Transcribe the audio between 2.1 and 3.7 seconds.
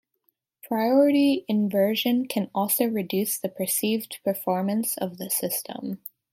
can also reduce the